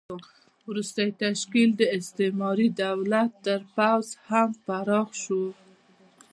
وروسته 0.69 0.99
یې 1.05 1.11
تشکیل 1.25 1.69
د 1.75 1.81
استعماري 1.97 2.67
دولت 2.83 3.31
تر 3.45 3.61
پوځ 3.75 4.05
هم 4.27 4.49
پراخ 4.65 5.09
شو. 5.23 5.43